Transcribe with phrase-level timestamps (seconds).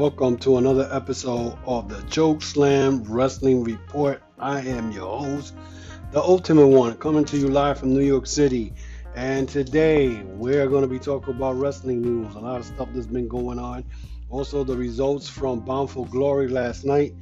[0.00, 4.22] Welcome to another episode of the Chokeslam Wrestling Report.
[4.38, 5.54] I am your host,
[6.10, 8.72] the Ultimate One, coming to you live from New York City.
[9.14, 13.08] And today we're going to be talking about wrestling news, a lot of stuff that's
[13.08, 13.84] been going on.
[14.30, 17.14] Also, the results from Bound for Glory last night.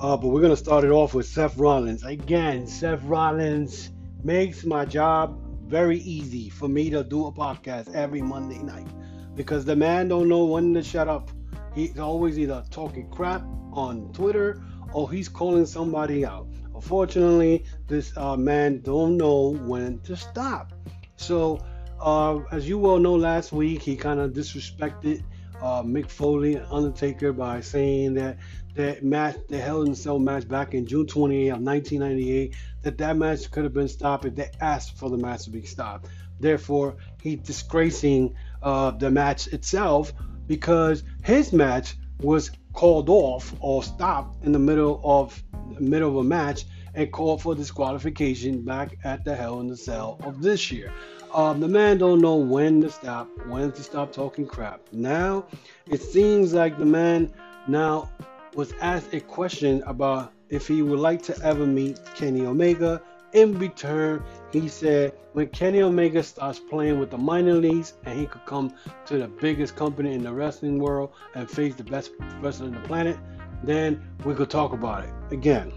[0.00, 2.02] Uh, but we're going to start it off with Seth Rollins.
[2.02, 3.90] Again, Seth Rollins
[4.24, 8.88] makes my job very easy for me to do a podcast every Monday night
[9.34, 11.30] because the man don't know when to shut up.
[11.76, 14.62] He's always either talking crap on Twitter
[14.94, 16.48] or he's calling somebody out.
[16.74, 20.72] Unfortunately, this uh, man don't know when to stop.
[21.16, 21.60] So,
[22.00, 25.22] uh, as you well know, last week he kind of disrespected
[25.60, 28.38] uh, Mick Foley, and Undertaker, by saying that
[28.74, 33.16] that match, the Hell in Cell match back in June 28 of 1998, that that
[33.16, 36.08] match could have been stopped if they asked for the match to be stopped.
[36.40, 40.12] Therefore, he's disgracing uh, the match itself
[40.46, 45.42] because his match was called off or stopped in the middle of
[45.74, 49.76] the middle of a match and called for disqualification back at the Hell in the
[49.76, 50.92] Cell of this year.
[51.34, 54.80] Um, the man don't know when to stop, when to stop talking crap.
[54.92, 55.46] Now,
[55.86, 57.32] it seems like the man
[57.68, 58.10] now
[58.54, 63.02] was asked a question about if he would like to ever meet Kenny Omega.
[63.32, 68.26] In return, he said when Kenny Omega starts playing with the minor leagues and he
[68.26, 68.72] could come
[69.06, 72.80] to the biggest company in the wrestling world and face the best wrestler on the
[72.80, 73.18] planet,
[73.62, 75.10] then we could talk about it.
[75.32, 75.72] Again,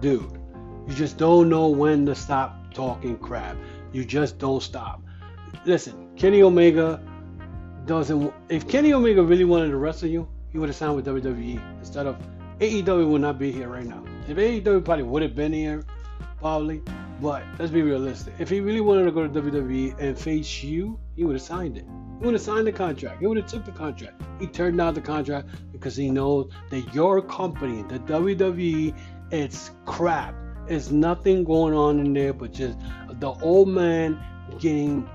[0.00, 0.38] dude,
[0.86, 3.56] you just don't know when to stop talking crap.
[3.92, 5.02] You just don't stop.
[5.64, 7.02] Listen, Kenny Omega
[7.86, 8.32] doesn't.
[8.48, 12.06] If Kenny Omega really wanted to wrestle you, he would have signed with WWE instead
[12.06, 12.16] of
[12.60, 14.04] AEW would not be here right now.
[14.28, 15.84] If AEW probably would have been here,
[16.40, 16.82] probably.
[17.20, 18.34] But let's be realistic.
[18.38, 21.76] If he really wanted to go to WWE and face you, he would have signed
[21.76, 21.84] it.
[22.18, 23.20] He would have signed the contract.
[23.20, 24.20] He would have took the contract.
[24.40, 28.94] He turned down the contract because he knows that your company, the WWE,
[29.30, 30.34] it's crap.
[30.66, 32.78] There's nothing going on in there but just
[33.10, 34.18] the old man
[34.58, 35.08] getting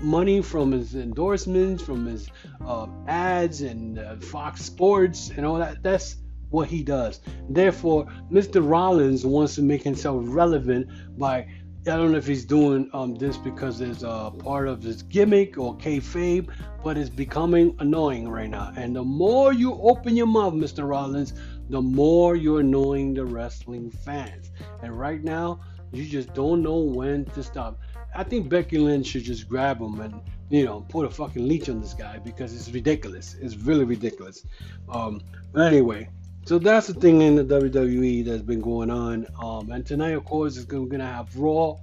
[0.00, 2.28] money from his endorsements, from his
[2.64, 5.82] uh, ads and uh, Fox Sports and all that.
[5.82, 6.16] That's
[6.50, 7.20] what he does.
[7.48, 8.66] Therefore, Mr.
[8.68, 10.88] Rollins wants to make himself relevant
[11.18, 11.46] by
[11.86, 15.56] I don't know if he's doing um, this because it's a part of his gimmick
[15.56, 16.50] or kayfabe,
[16.84, 18.70] but it's becoming annoying right now.
[18.76, 20.86] And the more you open your mouth, Mr.
[20.86, 21.32] Rollins,
[21.70, 24.50] the more you're annoying the wrestling fans.
[24.82, 25.60] And right now,
[25.90, 27.80] you just don't know when to stop.
[28.14, 31.68] I think Becky Lynch should just grab him and you know put a fucking leech
[31.68, 33.36] on this guy because it's ridiculous.
[33.40, 34.44] It's really ridiculous.
[34.88, 35.22] Um,
[35.52, 36.10] but anyway,
[36.44, 39.26] so that's the thing in the WWE that's been going on.
[39.40, 41.76] Um, and tonight, of course, is going to have Raw.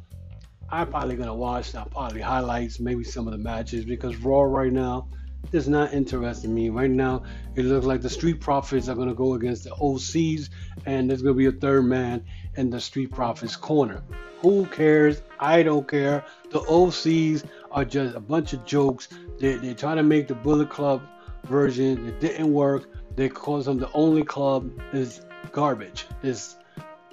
[0.70, 4.42] I'm probably going to watch that, probably highlights, maybe some of the matches because Raw
[4.42, 5.08] right now
[5.52, 6.70] does not interest me.
[6.70, 7.24] Right now,
[7.56, 10.50] it looks like the Street Profits are going to go against the OCs,
[10.86, 12.26] and there's going to be a third man
[12.56, 14.04] in the Street Profits corner.
[14.42, 15.22] Who cares?
[15.40, 16.26] I don't care.
[16.50, 19.08] The OCs are just a bunch of jokes.
[19.40, 21.02] They, they're trying to make the Bullet Club
[21.46, 22.08] version.
[22.08, 22.90] It didn't work.
[23.18, 26.06] They call them the only club is garbage.
[26.22, 26.56] Is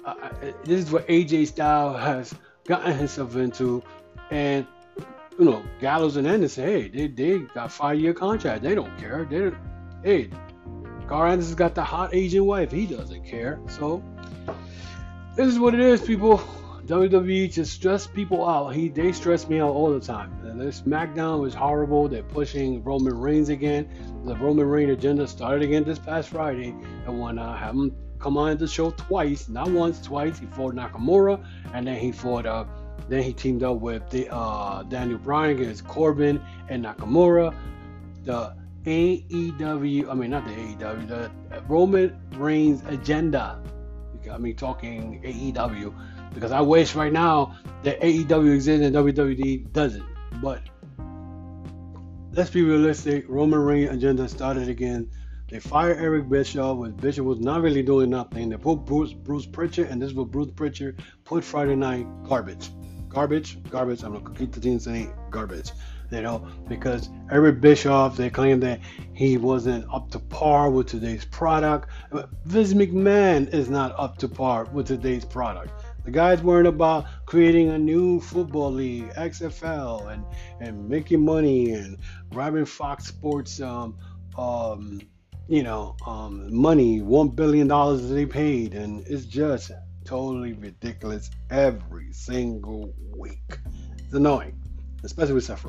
[0.05, 0.29] uh, uh
[0.63, 2.35] this is what AJ Styles has
[2.67, 3.81] gotten himself into,
[4.29, 4.67] and
[5.39, 6.63] you know Gallows and Anderson.
[6.63, 8.61] Hey, they they got five year contract.
[8.61, 9.25] They don't care.
[9.25, 9.51] They
[10.03, 10.29] hey,
[11.07, 12.71] Karl Anderson's got the hot Asian wife.
[12.71, 13.59] He doesn't care.
[13.67, 14.03] So
[15.35, 16.39] this is what it is, people.
[16.85, 18.69] WWE just stress people out.
[18.69, 20.31] He they stress me out all the time.
[20.59, 22.07] This SmackDown was horrible.
[22.07, 23.89] They're pushing Roman Reigns again.
[24.23, 26.75] The Roman Reigns agenda started again this past Friday.
[27.07, 30.75] And when I have him come on the show twice, not once, twice, he fought
[30.75, 31.43] Nakamura,
[31.73, 32.45] and then he fought.
[32.45, 32.65] Uh,
[33.09, 37.55] then he teamed up with the uh, Daniel Bryan against Corbin and Nakamura.
[38.23, 41.31] The AEW, I mean not the AEW, the
[41.67, 43.59] Roman Reigns agenda.
[44.31, 45.93] I mean talking AEW
[46.35, 50.03] because I wish right now that AEW exists and WWE doesn't.
[50.41, 50.61] But
[52.33, 53.25] let's be realistic.
[53.27, 55.09] Roman Reigns agenda started again.
[55.49, 58.49] They fired Eric Bischoff when Bischoff was not really doing nothing.
[58.49, 62.69] They put Bruce Bruce Pritchard, and this was Bruce Pritchard put Friday night garbage,
[63.09, 64.03] garbage, garbage.
[64.03, 65.71] I'm gonna keep the team saying garbage.
[66.11, 68.79] You know, because Eric Bischoff, they claim that
[69.13, 71.89] he wasn't up to par with today's product.
[72.45, 75.71] Vince McMahon is not up to par with today's product.
[76.05, 80.23] The guys weren't about creating a new football league, XFL, and
[80.61, 81.97] and making money and
[82.29, 83.97] grabbing Fox Sports, um,
[84.37, 85.01] um,
[85.47, 89.71] you know, um, money, one billion dollars they paid, and it's just
[90.05, 93.57] totally ridiculous every single week.
[93.97, 94.61] It's annoying,
[95.03, 95.65] especially with Seth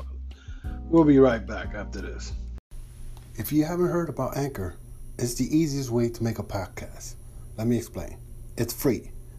[0.89, 2.31] We'll be right back after this.
[3.35, 4.75] If you haven't heard about Anchor,
[5.19, 7.15] It's the easiest way to make a podcast.
[7.57, 8.19] Let me explain.
[8.55, 9.09] It's free.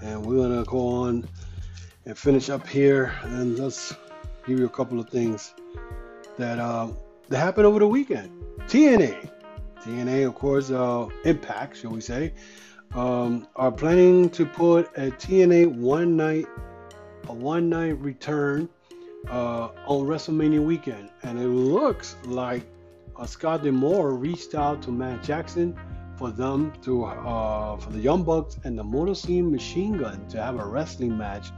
[0.00, 1.28] and we're gonna go on
[2.04, 3.94] and finish up here, and let's
[4.46, 5.54] give you a couple of things
[6.36, 6.88] that uh,
[7.28, 8.30] that happened over the weekend.
[8.68, 9.30] TNA,
[9.82, 12.32] TNA, of course, uh, Impact, shall we say,
[12.94, 16.46] um, are planning to put a TNA one night,
[17.28, 18.68] a one night return
[19.28, 22.64] uh, on WrestleMania weekend, and it looks like
[23.16, 25.76] uh, Scott D'Amore reached out to Matt Jackson
[26.16, 30.42] for them to uh, for the Young Bucks and the Motor City Machine Gun to
[30.42, 31.50] have a wrestling match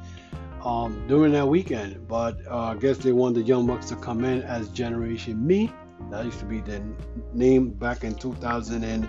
[0.64, 2.06] um, during that weekend.
[2.08, 5.72] But uh, I guess they want the Young Bucks to come in as Generation Me.
[6.10, 6.82] That used to be the
[7.34, 9.08] name back in 2000 and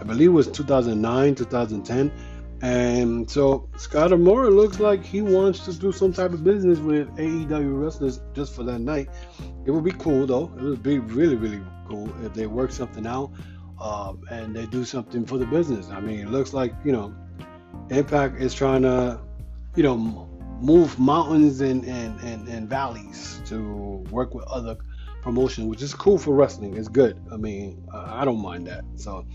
[0.00, 2.12] I believe it was 2009, 2010.
[2.60, 7.08] And so Scott D'Amore looks like he wants to do some type of business with
[7.16, 9.08] AEW wrestlers just for that night.
[9.64, 10.50] It would be cool though.
[10.58, 13.30] It would be really, really cool if they work something out
[13.80, 15.88] um, and they do something for the business.
[15.90, 17.14] I mean, it looks like you know,
[17.90, 19.20] Impact is trying to,
[19.76, 19.96] you know,
[20.60, 24.76] move mountains and and, and, and valleys to work with other
[25.22, 26.76] promotions, which is cool for wrestling.
[26.76, 27.20] It's good.
[27.32, 28.84] I mean, I don't mind that.
[28.96, 29.26] So,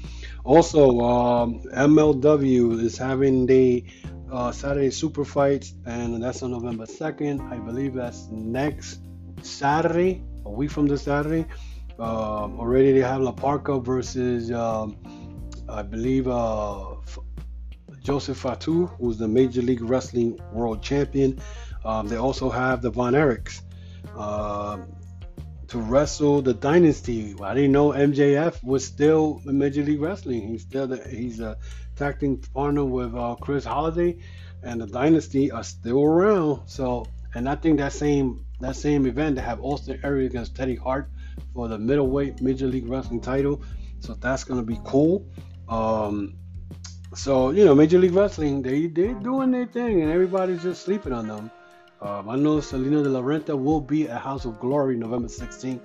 [0.44, 3.86] also, um, MLW is having the
[4.32, 7.52] uh, Saturday Super Fights, and that's on November 2nd.
[7.52, 9.02] I believe that's next
[9.42, 11.46] Saturday, a week from this Saturday.
[12.04, 14.98] Uh, already they have La Parka versus, um,
[15.70, 16.96] I believe, uh,
[18.04, 21.40] Joseph Fatu, who's the Major League Wrestling World Champion.
[21.86, 23.62] Um, they also have the Von Erichs.
[24.18, 24.80] Uh,
[25.70, 27.36] to wrestle the Dynasty.
[27.42, 30.50] I didn't know MJF was still in Major League Wrestling.
[30.50, 31.58] He's still the, he's a
[31.96, 34.18] tag team partner with uh, Chris Holiday,
[34.62, 36.68] and the Dynasty are still around.
[36.68, 40.76] So, and I think that same that same event they have Austin Aries against Teddy
[40.76, 41.10] Hart
[41.54, 43.62] for the middleweight Major League Wrestling title.
[44.00, 45.26] So that's gonna be cool.
[45.70, 46.36] Um,
[47.16, 51.14] so you know, Major League Wrestling they they doing their thing, and everybody's just sleeping
[51.14, 51.52] on them.
[52.02, 55.80] Um, I know Salina de la Renta will be at House of Glory November 16th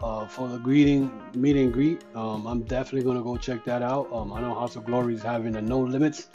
[0.00, 2.04] uh, for the greeting meet and greet.
[2.14, 4.12] Um, I'm definitely going to go check that out.
[4.12, 6.28] Um, I know House of Glory is having a no limits.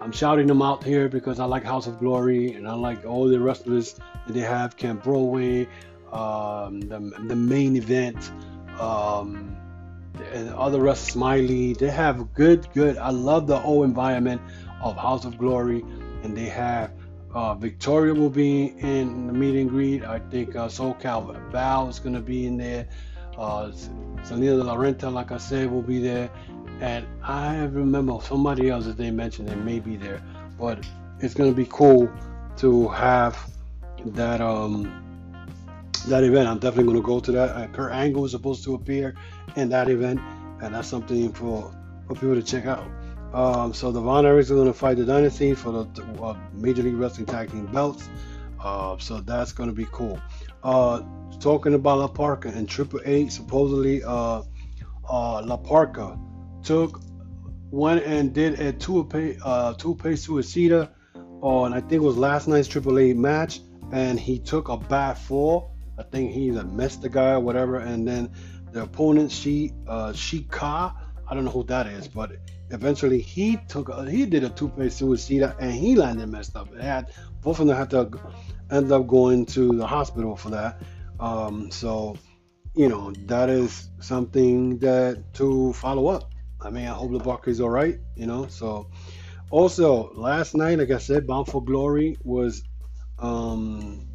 [0.00, 3.28] I'm shouting them out here because I like House of Glory and I like all
[3.28, 4.78] the wrestlers that they have.
[4.78, 5.68] Camp Broadway,
[6.12, 6.98] um, the,
[7.28, 8.32] the main event,
[8.78, 9.56] um,
[10.32, 11.74] and other wrestlers, Smiley.
[11.74, 12.96] They have good, good.
[12.98, 14.40] I love the whole environment
[14.82, 15.84] of House of Glory,
[16.22, 16.92] and they have
[17.32, 20.04] uh, Victoria will be in the meet and greet.
[20.04, 22.88] I think uh, SoCal Val is going to be in there.
[23.38, 26.28] Uh, de la Renta, like I said, will be there.
[26.80, 30.22] And I remember somebody else that they mentioned they may be there.
[30.58, 30.84] But
[31.20, 32.10] it's going to be cool
[32.56, 33.38] to have
[34.06, 35.09] that um,
[36.04, 36.48] that event.
[36.48, 37.56] I'm definitely going to go to that.
[37.56, 39.14] Uh, Kurt Angle is supposed to appear
[39.56, 40.20] in that event,
[40.62, 41.74] and that's something for
[42.06, 42.84] for people to check out.
[43.32, 46.82] Um, so the Von Erichs are going to fight the Dynasty for the uh, Major
[46.82, 48.08] League Wrestling Tag Team belts.
[48.58, 50.20] Uh, so that's going to be cool.
[50.62, 51.02] Uh,
[51.38, 54.42] talking about La Parka and Triple H, supposedly uh,
[55.08, 56.18] uh, La Parka
[56.62, 57.00] took
[57.70, 60.90] went and did a two pay uh, tope suicida
[61.40, 63.60] on I think it was last night's Triple H match,
[63.92, 65.69] and he took a bad fall.
[66.00, 68.32] I think he either missed the guy or whatever, and then
[68.72, 70.94] the opponent she uh, Shika,
[71.28, 72.32] I don't know who that is, but
[72.70, 76.74] eventually he took a, he did a two-page suicide and he landed messed up.
[76.74, 78.10] It had both of them had to
[78.70, 80.80] end up going to the hospital for that.
[81.18, 82.16] Um, so
[82.74, 86.30] you know that is something that to follow up.
[86.62, 87.98] I mean, I hope the Buck is all right.
[88.16, 88.88] You know, so
[89.50, 92.62] also last night, like I said, Bound for Glory was
[93.18, 94.08] um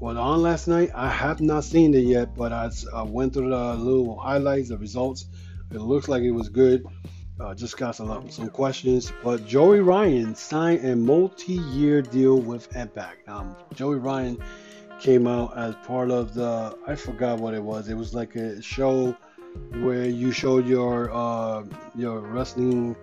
[0.00, 0.90] well on last night.
[0.94, 4.78] I have not seen it yet, but I, I went through the little highlights, the
[4.78, 5.26] results.
[5.70, 6.84] It looks like it was good.
[7.38, 13.26] Uh, just got some some questions, but Joey Ryan signed a multi-year deal with Impact.
[13.28, 14.38] Um, Joey Ryan
[15.00, 17.88] came out as part of the I forgot what it was.
[17.88, 19.16] It was like a show
[19.80, 21.64] where you showed your uh,
[21.94, 22.94] your wrestling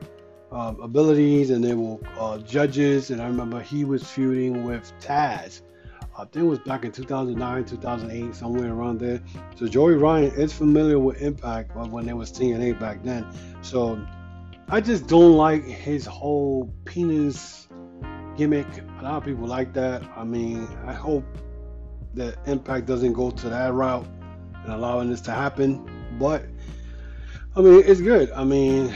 [0.51, 3.09] uh, abilities, and they were uh, judges.
[3.09, 5.61] And I remember he was feuding with Taz
[6.19, 9.21] I think it was back in 2009, 2008, somewhere around there.
[9.55, 13.23] So Joey Ryan is familiar with Impact when it was TNA back then.
[13.61, 14.03] So
[14.67, 17.67] I just don't like his whole penis
[18.35, 18.65] gimmick.
[18.99, 20.01] A lot of people like that.
[20.15, 21.23] I mean, I hope
[22.15, 24.07] that Impact doesn't go to that route
[24.63, 25.87] and allowing this to happen.
[26.17, 26.45] But
[27.55, 28.31] I mean, it's good.
[28.31, 28.91] I mean,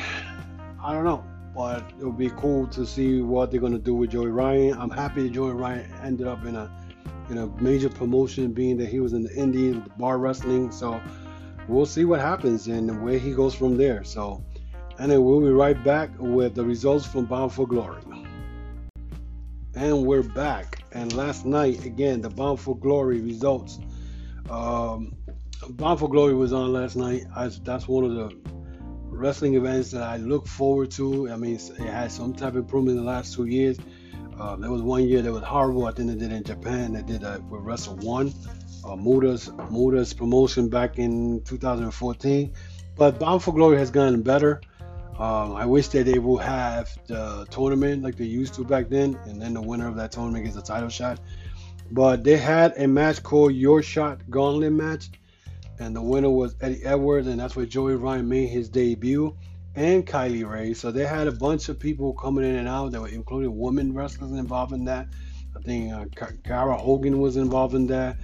[0.84, 1.24] I don't know,
[1.56, 4.74] but it would be cool to see what they're gonna do with Joey Ryan.
[4.74, 6.81] I'm happy Joey Ryan ended up in a
[7.32, 10.72] in a major promotion, being that he was in the indie bar wrestling.
[10.72, 11.02] So
[11.68, 14.04] we'll see what happens and where he goes from there.
[14.04, 14.44] So,
[15.00, 18.02] and then we'll be right back with the results from Bound for Glory.
[19.74, 20.84] And we're back.
[20.92, 23.80] And last night, again, the Bound for Glory results.
[24.50, 25.16] Um,
[25.70, 27.24] Bound for Glory was on last night.
[27.34, 28.38] I, that's one of the
[29.06, 31.30] wrestling events that I look forward to.
[31.32, 33.78] I mean, it had some type of improvement in the last two years.
[34.42, 35.86] Um, there was one year that was horrible.
[35.86, 36.94] I think they did in Japan.
[36.94, 38.34] They did uh, with Wrestle One,
[38.84, 42.52] uh, Muta's Muta's promotion back in 2014.
[42.96, 44.60] But Bound for Glory has gotten better.
[45.20, 49.16] Um, I wish that they will have the tournament like they used to back then,
[49.26, 51.20] and then the winner of that tournament gets a title shot.
[51.92, 55.12] But they had a match called Your Shot Gauntlet match,
[55.78, 59.38] and the winner was Eddie Edwards, and that's where Joey Ryan made his debut
[59.76, 60.74] and Kylie Rae.
[60.74, 63.94] So they had a bunch of people coming in and out that were including women
[63.94, 65.08] wrestlers involved in that.
[65.56, 68.18] I think uh, Kiera Hogan was involved in that.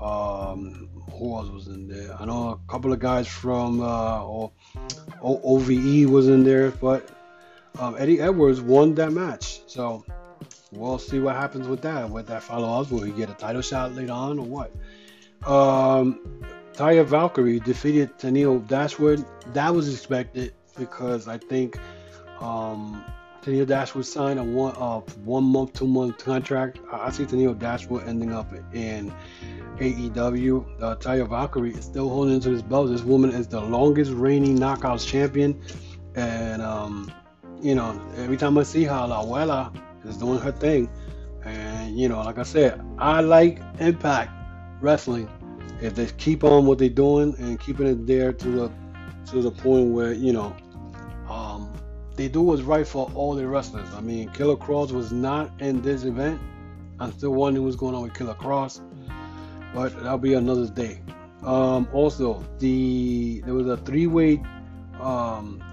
[0.00, 2.16] Um, who else was in there?
[2.18, 4.52] I know a couple of guys from uh, o-
[5.22, 7.08] OVE was in there, but
[7.78, 9.60] um, Eddie Edwards won that match.
[9.66, 10.04] So
[10.72, 12.08] we'll see what happens with that.
[12.08, 14.72] With that follow up, will he get a title shot later on or what?
[15.46, 16.20] Um,
[16.72, 19.24] Taya Valkyrie defeated Tennille Dashwood.
[19.52, 21.78] That was expected because I think
[22.40, 23.04] um,
[23.42, 26.80] Tennille Dashwood signed a one uh, one month, two month contract.
[26.92, 29.12] I see Tennille Dashwood ending up in
[29.76, 30.82] AEW.
[30.82, 32.90] Uh, Taya Valkyrie is still holding into this belt.
[32.90, 35.62] This woman is the longest reigning Knockouts champion,
[36.16, 37.12] and um,
[37.62, 39.72] you know every time I see her, La Abuela
[40.04, 40.90] is doing her thing.
[41.44, 44.30] And you know, like I said, I like Impact
[44.80, 45.28] Wrestling.
[45.80, 48.72] If they keep on what they're doing and keeping it there to the
[49.30, 50.54] to the point where you know
[52.20, 53.88] they do what's right for all the wrestlers.
[53.94, 56.38] I mean, Killer Kross was not in this event.
[56.98, 58.82] I'm still wondering what's going on with Killer Kross,
[59.74, 61.00] but that'll be another day.
[61.42, 64.42] Um, also, the there was a three-way,
[65.00, 65.64] um,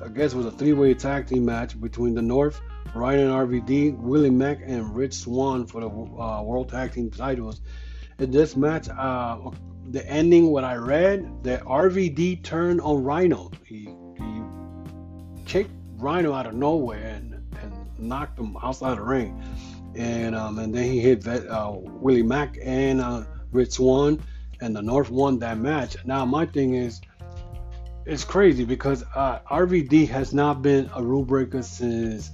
[0.00, 2.60] I guess it was a three-way tag team match between the North,
[2.94, 7.60] Rhino and RVD, Willie Mack, and Rich Swann for the uh, World Tag Team titles.
[8.20, 9.50] In this match, uh,
[9.90, 13.50] the ending, what I read, that RVD turned on Rhino.
[13.64, 14.42] He, he
[15.44, 19.42] kicked Rhino out of nowhere and, and knocked him outside the ring.
[19.94, 24.22] And um, and then he hit uh, Willie Mack and uh, Rich Swann,
[24.60, 25.96] and the North won that match.
[26.04, 27.00] Now my thing is,
[28.06, 32.30] it's crazy because uh, RVD has not been a rule breaker since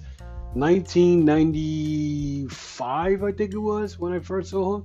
[0.54, 4.84] 1995, I think it was when I first saw him.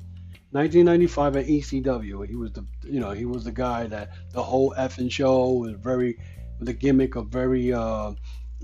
[0.51, 2.27] 1995 at ECW.
[2.27, 5.73] He was the you know he was the guy that the whole effing show was
[5.73, 6.17] very
[6.59, 8.13] the gimmick of very uh,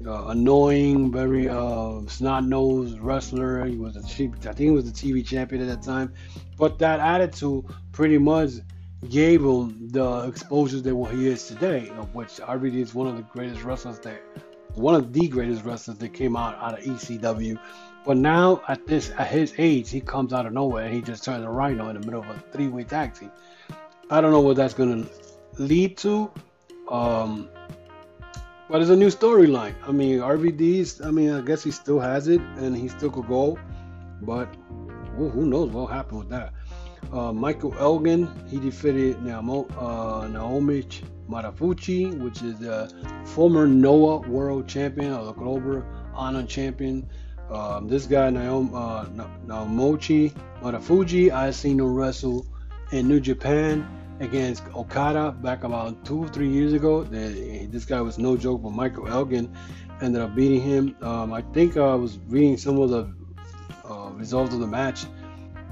[0.06, 3.66] uh, annoying, very uh, snot-nosed wrestler.
[3.66, 6.14] He was a I think he was the TV champion at that time,
[6.58, 8.52] but that attitude pretty much
[9.10, 13.16] gave him the exposure that what he is today, of which RVD is one of
[13.16, 14.22] the greatest wrestlers that
[14.74, 17.58] one of the greatest wrestlers that came out out of ECW
[18.06, 21.24] but now at this at his age, he comes out of nowhere and he just
[21.24, 23.32] turns a Rhino in the middle of a three-way tag team.
[24.12, 25.08] I don't know what that's gonna
[25.58, 26.32] lead to.
[26.88, 27.50] Um,
[28.70, 29.76] but it's a new storyline.
[29.88, 31.02] I mean, RVD's.
[31.02, 33.58] I mean, I guess he still has it and he still could go,
[34.22, 34.48] but
[35.16, 36.54] who, who knows what happened with that?
[37.12, 40.84] Uh, Michael Elgin, he defeated Naomi, uh, Naomi
[41.30, 42.92] Marufuji, which is the
[43.26, 47.08] former Noah World Champion or the Global Honor Champion.
[47.52, 49.06] Um, this guy Naomi uh,
[49.46, 52.48] Naomichi Marufuji, I seen him wrestle
[52.92, 53.88] in New Japan
[54.20, 57.04] against Okada back about two or three years ago.
[57.04, 59.54] this guy was no joke, but Michael Elgin
[60.02, 60.96] ended up beating him.
[61.02, 63.14] Um, I think I was reading some of the
[63.90, 65.06] uh, results of the match.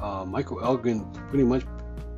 [0.01, 1.63] Uh, Michael Elgin pretty much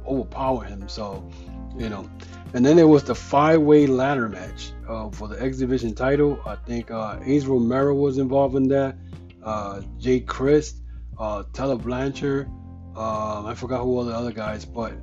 [0.08, 0.88] overpowered him.
[0.88, 1.30] So,
[1.78, 2.10] you know.
[2.54, 6.40] And then there was the five-way ladder match uh, for the X Division title.
[6.46, 8.96] I think uh, Acey Romero was involved in that
[9.44, 10.82] uh, Jake Crist,
[11.20, 12.48] uh, Tully Blanchard.
[12.96, 14.94] Um, I forgot who all the other guys, but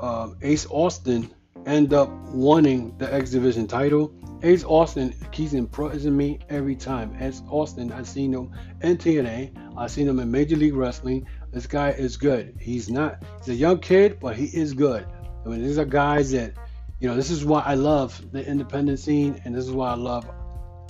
[0.00, 1.30] um, Ace Austin
[1.66, 4.14] end up winning the X Division title.
[4.42, 7.16] Ace Austin keeps impressing me every time.
[7.20, 9.76] Ace Austin, I've seen him in TNA.
[9.76, 11.26] I've seen him in Major League Wrestling.
[11.50, 12.56] This guy is good.
[12.60, 13.22] He's not.
[13.38, 15.06] He's a young kid, but he is good.
[15.44, 16.52] I mean, these are guys that,
[17.00, 19.94] you know, this is why I love the independent scene, and this is why I
[19.94, 20.30] love.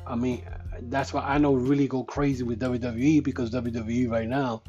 [0.06, 0.44] I mean,
[0.82, 4.62] that's why I know really go crazy with WWE because WWE right now,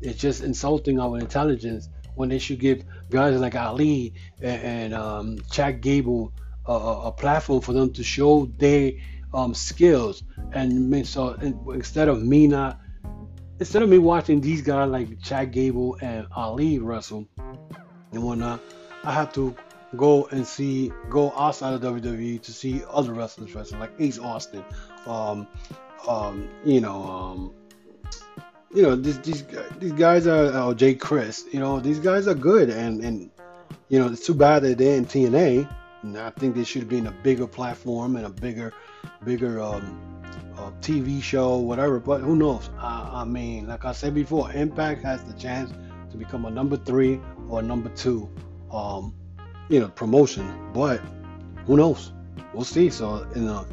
[0.00, 5.38] it's just insulting our intelligence when they should give guys like Ali and, and um,
[5.50, 6.32] Chad Gable
[6.66, 8.92] a, a, platform for them to show their
[9.32, 10.24] um, skills.
[10.52, 11.34] And so
[11.72, 12.80] instead of me not,
[13.60, 17.28] instead of me watching these guys like Chad Gable and Ali wrestle
[18.12, 18.60] and whatnot,
[19.04, 19.54] I have to
[19.96, 24.64] go and see, go outside of WWE to see other wrestlers wrestle, like Ace Austin,
[25.06, 25.46] um,
[26.08, 27.54] um, you know, um,
[28.74, 29.44] you know, these these
[29.78, 31.52] these guys are uh, Jake Crist.
[31.52, 33.30] You know, these guys are good, and and
[33.88, 35.68] you know, it's too bad that they're in TNA.
[36.02, 38.72] And I think they should be in a bigger platform and a bigger,
[39.24, 40.22] bigger um,
[40.56, 41.98] uh, TV show, whatever.
[41.98, 42.70] But who knows?
[42.78, 45.72] I, I mean, like I said before, Impact has the chance
[46.10, 48.28] to become a number three or number two,
[48.72, 49.14] um,
[49.68, 50.72] you know, promotion.
[50.72, 51.00] But
[51.66, 52.12] who knows?
[52.52, 52.90] We'll see.
[52.90, 53.66] So, you know,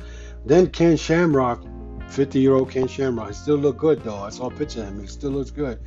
[0.46, 1.64] then Ken Shamrock
[2.10, 3.30] 50 year old Ken Shamrock.
[3.30, 4.18] He still look good though.
[4.18, 5.02] I saw a picture of him.
[5.02, 5.80] He still looks good.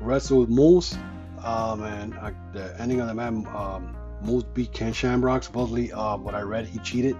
[0.00, 0.96] Wrestled Moose.
[1.42, 5.42] Um, and uh, the ending of the man, um, Moose beat Ken Shamrock.
[5.42, 7.16] Supposedly, uh, what I read, he cheated.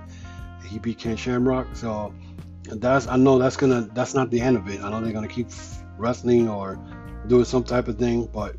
[0.66, 1.76] He beat Ken Shamrock.
[1.76, 2.14] So
[2.64, 4.82] that's I know that's gonna that's not the end of it.
[4.82, 5.48] I know they're gonna keep
[5.98, 6.78] wrestling or
[7.26, 8.56] doing some type of thing, but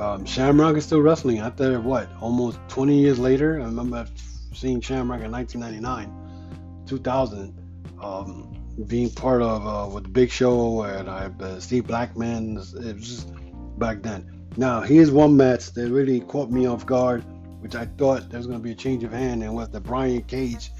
[0.00, 3.60] um, Shamrock is still wrestling after what almost 20 years later.
[3.60, 4.06] I remember
[4.52, 7.60] seeing Shamrock in 1999, 2000.
[8.02, 12.56] Um, being part of uh, with the Big Show and I uh, Steve Blackman.
[12.56, 14.46] It was just back then.
[14.56, 17.24] Now here's one match that really caught me off guard,
[17.60, 19.80] which I thought there was going to be a change of hand, and was the
[19.80, 20.70] Brian Cage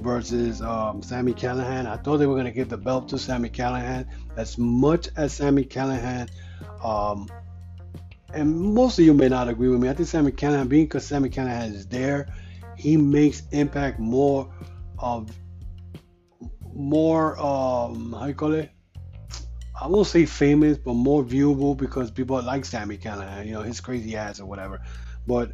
[0.00, 1.86] versus um, Sami Callihan.
[1.86, 4.06] I thought they were going to give the belt to Sami Callihan.
[4.36, 6.28] as much as Sami Callihan,
[6.84, 7.28] Um,
[8.32, 9.88] and most of you may not agree with me.
[9.88, 12.28] I think Sami Callihan, being because Sami Callihan is there,
[12.76, 14.48] he makes Impact more
[14.98, 15.30] of
[16.80, 18.70] more um how you call it
[19.80, 23.80] I won't say famous, but more viewable because people like Sami Callihan, you know, his
[23.80, 24.82] crazy ass or whatever.
[25.26, 25.52] But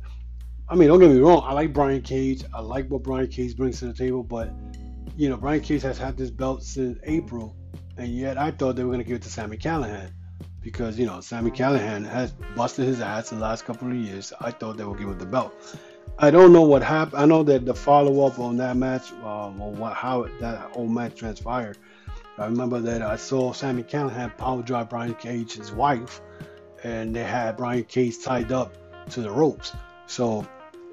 [0.69, 2.43] I mean, don't get me wrong, I like Brian Cage.
[2.53, 4.53] I like what Brian Cage brings to the table, but
[5.17, 7.57] you know, Brian Cage has had this belt since April,
[7.97, 10.11] and yet I thought they were gonna give it to Sami Callihan
[10.61, 14.33] because you know Sami Callihan has busted his ass the last couple of years.
[14.41, 15.55] I thought they would give him the belt.
[16.19, 17.21] I don't know what happened.
[17.21, 21.17] I know that the follow up on that match, or what, how that whole match
[21.17, 21.77] transpired.
[22.39, 26.23] I remember that I saw Sami Callihan power drive Brian Cage's wife,
[26.83, 28.77] and they had Brian Cage tied up
[29.11, 29.73] to the ropes.
[30.07, 30.47] So,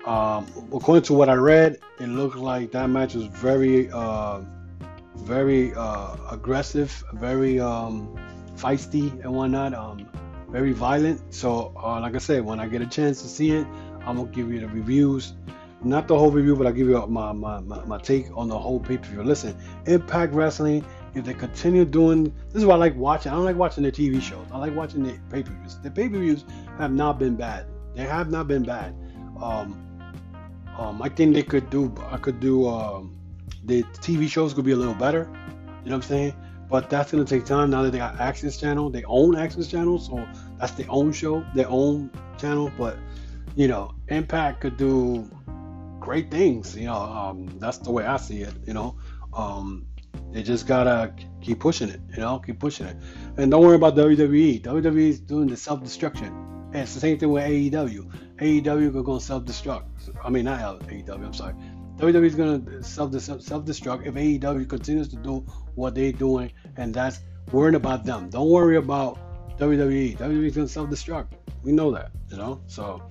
[0.05, 4.41] um, according to what I read, it looked like that match was very, uh,
[5.15, 8.13] very uh, aggressive, very um,
[8.57, 10.05] feisty and whatnot, um,
[10.49, 11.33] very violent.
[11.33, 13.65] So, uh, like I said, when I get a chance to see it,
[14.05, 15.33] I'm gonna give you the reviews,
[15.83, 18.57] not the whole review, but I'll give you my my, my, my take on the
[18.57, 19.23] whole pay per view.
[19.23, 20.85] Listen, Impact Wrestling,
[21.15, 23.31] if they continue doing this is what I like watching.
[23.31, 24.45] I don't like watching the TV shows.
[24.51, 25.77] I like watching the pay per views.
[25.81, 26.45] The pay per views
[26.77, 27.65] have not been bad.
[27.95, 28.95] They have not been bad.
[29.41, 29.79] Um,
[30.77, 31.93] um, I think they could do.
[32.09, 32.67] I could do.
[32.67, 33.17] Um,
[33.65, 35.29] the TV shows could be a little better.
[35.83, 36.35] You know what I'm saying?
[36.69, 37.69] But that's gonna take time.
[37.69, 40.25] Now that they got AXS Channel, they own AXS Channel, so
[40.59, 42.71] that's their own show, their own channel.
[42.77, 42.97] But
[43.55, 45.29] you know, Impact could do
[45.99, 46.75] great things.
[46.75, 48.53] You know, um, that's the way I see it.
[48.65, 48.97] You know,
[49.33, 49.85] um,
[50.31, 52.01] they just gotta keep pushing it.
[52.11, 52.97] You know, keep pushing it,
[53.37, 54.61] and don't worry about WWE.
[54.61, 56.71] WWE is doing the self-destruction.
[56.73, 58.11] It's the same thing with AEW.
[58.37, 59.85] AEW are going to self-destruct.
[60.23, 61.23] I mean, not AEW.
[61.23, 61.53] I'm sorry.
[61.97, 66.93] WWE is going to self self-destruct if AEW continues to do what they're doing, and
[66.93, 67.19] that's
[67.51, 68.29] worrying about them.
[68.29, 69.19] Don't worry about
[69.59, 70.17] WWE.
[70.17, 71.27] WWE is going to self-destruct.
[71.63, 72.61] We know that, you know.
[72.67, 73.01] So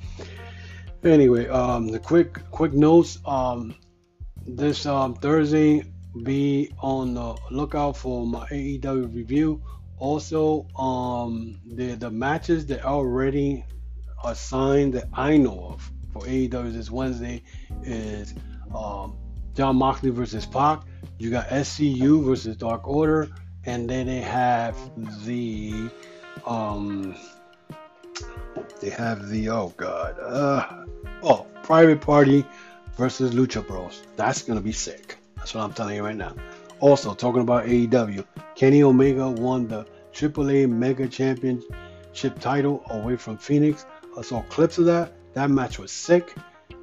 [1.04, 3.18] anyway, um, the quick quick notes.
[3.24, 3.74] Um,
[4.46, 5.84] this um, Thursday,
[6.24, 9.62] be on the lookout for my AEW review.
[9.98, 13.64] Also, um, the the matches that already
[14.24, 17.42] assigned that I know of for AEW this Wednesday
[17.82, 18.34] is
[18.74, 19.16] um,
[19.54, 20.82] Jon Moxley versus Pac.
[21.18, 23.28] You got SCU versus Dark Order,
[23.64, 24.76] and then they have
[25.24, 25.88] the
[26.46, 27.14] um,
[28.80, 30.84] they have the oh god, uh,
[31.22, 32.44] oh Private Party
[32.96, 34.02] versus Lucha Bros.
[34.16, 35.16] That's gonna be sick.
[35.36, 36.34] That's what I'm telling you right now.
[36.80, 43.86] Also talking about AEW, Kenny Omega won the AAA Mega Championship title away from Fenix.
[44.16, 45.12] I saw clips of that.
[45.34, 46.34] That match was sick.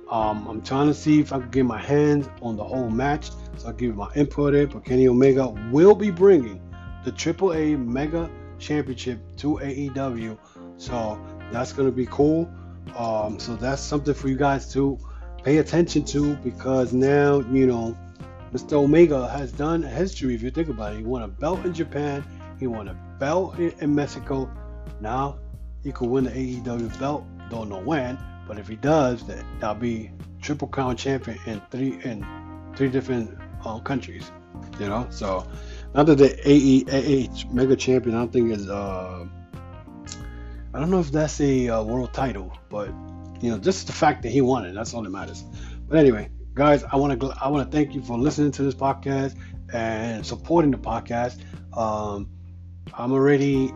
[0.09, 3.29] Um, I'm trying to see if I can get my hands on the whole match,
[3.57, 4.67] so I'll give you my input in.
[4.69, 6.59] But Kenny Omega will be bringing
[7.03, 10.37] the AAA Mega Championship to AEW
[10.77, 11.19] So
[11.51, 12.49] that's going to be cool.
[12.95, 14.97] Um, so that's something for you guys to
[15.43, 17.97] pay attention to because now, you know,
[18.53, 18.73] Mr.
[18.73, 20.33] Omega has done history.
[20.33, 22.25] If you think about it, he won a belt in Japan,
[22.59, 24.51] he won a belt in Mexico.
[25.01, 25.39] Now
[25.83, 27.25] he could win the AEW belt.
[27.49, 31.99] Don't know when, but if he does, that that'll be triple crown champion in three
[32.03, 32.25] in
[32.75, 34.31] three different uh, countries.
[34.79, 35.47] You know, so
[35.93, 38.69] not that the AAA Mega Champion, I don't think is.
[38.69, 39.25] Uh,
[40.73, 42.89] I don't know if that's a uh, world title, but
[43.41, 45.43] you know, just the fact that he won it, that's all that matters.
[45.87, 48.75] But anyway, guys, I want to I want to thank you for listening to this
[48.75, 49.35] podcast
[49.73, 51.39] and supporting the podcast.
[51.75, 52.29] Um,
[52.93, 53.73] I'm already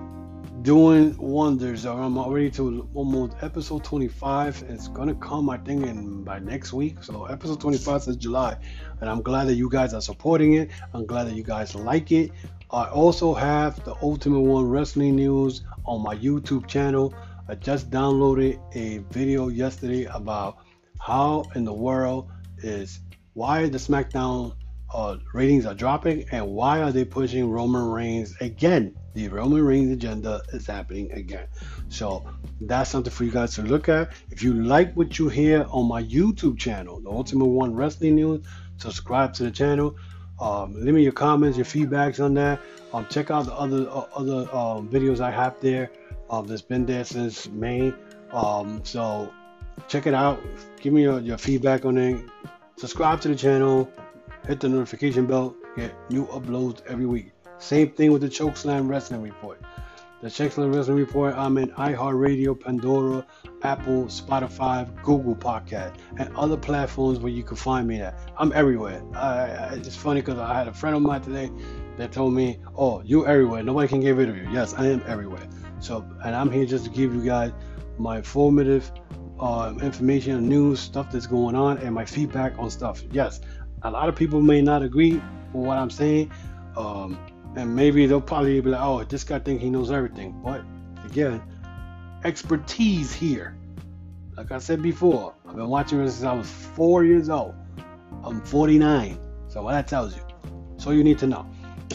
[0.61, 1.85] doing wonders.
[1.85, 4.63] I'm already to almost episode 25.
[4.69, 7.03] It's gonna come, I think, in by next week.
[7.03, 8.57] So episode 25 is July,
[9.01, 10.69] and I'm glad that you guys are supporting it.
[10.93, 12.31] I'm glad that you guys like it.
[12.71, 17.13] I also have the Ultimate One Wrestling News on my YouTube channel.
[17.47, 20.57] I just downloaded a video yesterday about
[20.99, 22.99] how in the world is
[23.33, 24.55] why the SmackDown
[24.93, 28.95] uh, ratings are dropping and why are they pushing Roman Reigns again?
[29.13, 31.47] The Roman Reigns agenda is happening again.
[31.89, 32.25] So
[32.61, 34.11] that's something for you guys to look at.
[34.29, 38.45] If you like what you hear on my YouTube channel, the Ultimate One Wrestling News,
[38.77, 39.95] subscribe to the channel.
[40.39, 42.59] Um, leave me your comments, your feedbacks on that.
[42.91, 45.91] Um, check out the other uh, other um, videos I have there.
[46.29, 47.93] Um, that's been there since May.
[48.31, 49.31] Um, so
[49.87, 50.41] check it out.
[50.81, 52.25] Give me your, your feedback on it.
[52.77, 53.91] Subscribe to the channel.
[54.47, 55.55] Hit the notification bell.
[55.77, 57.31] Get new uploads every week.
[57.59, 59.61] Same thing with the Chokeslam Wrestling Report.
[60.21, 63.25] The Chokeslam Wrestling Report, I'm in iHeartRadio, Pandora,
[63.61, 68.17] Apple, Spotify, Google Podcast, and other platforms where you can find me at.
[68.37, 69.01] I'm everywhere.
[69.13, 71.49] I, I, it's funny because I had a friend of mine today
[71.95, 73.63] that told me, "Oh, you're everywhere.
[73.63, 75.47] Nobody can get rid of you." Yes, I am everywhere.
[75.79, 77.53] So, and I'm here just to give you guys
[77.97, 78.91] my informative
[79.39, 83.03] uh, information, news, stuff that's going on, and my feedback on stuff.
[83.11, 83.41] Yes,
[83.83, 86.31] a lot of people may not agree with what I'm saying.
[86.75, 87.19] Um,
[87.55, 90.41] and maybe they'll probably be like, oh, this guy thinks he knows everything.
[90.43, 90.63] But
[91.05, 91.41] again,
[92.23, 93.55] expertise here.
[94.35, 97.53] Like I said before, I've been watching this since I was four years old.
[98.23, 100.23] I'm 49, so what that tells you.
[100.77, 101.45] So you need to know.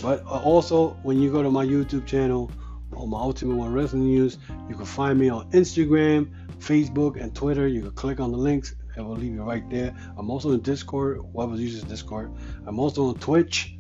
[0.01, 2.51] But uh, also, when you go to my YouTube channel,
[2.92, 7.66] on my Ultimate One Wrestling News, you can find me on Instagram, Facebook, and Twitter.
[7.66, 9.97] You can click on the links, and we'll leave you right there.
[10.19, 11.23] I'm also in Discord.
[11.33, 12.31] Whoever uses Discord.
[12.67, 13.79] I'm also on Twitch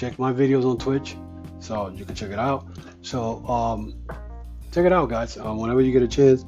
[0.00, 1.14] check my videos on Twitch,
[1.58, 2.66] so you can check it out.
[3.02, 4.02] So um,
[4.72, 5.36] check it out, guys.
[5.36, 6.46] Um, whenever you get a chance,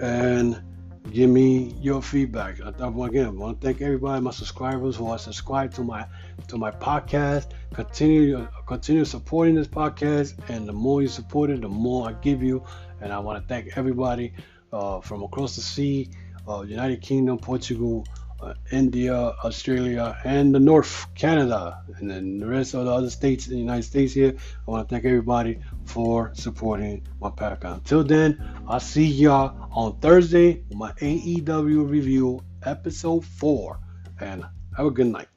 [0.00, 0.62] and
[1.10, 2.60] give me your feedback.
[2.60, 6.06] I, again, I want to thank everybody, my subscribers who are subscribed to my
[6.46, 7.50] to my podcast.
[7.72, 12.44] Continue continue supporting this podcast, and the more you support it, the more I give
[12.44, 12.64] you.
[13.00, 14.34] And I want to thank everybody
[14.72, 16.10] uh, from across the sea,
[16.48, 18.04] uh, United Kingdom, Portugal
[18.40, 23.46] uh, India, Australia, and the North, Canada, and then the rest of the other states
[23.46, 24.34] in the United States here.
[24.66, 27.76] I want to thank everybody for supporting my podcast.
[27.78, 33.78] Until then, I'll see y'all on Thursday with my AEW review, episode 4.
[34.20, 34.44] And
[34.76, 35.28] have a good night.